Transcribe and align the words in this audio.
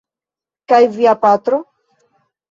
Kaj 0.71 0.79
via 0.95 1.13
patro? 1.25 1.59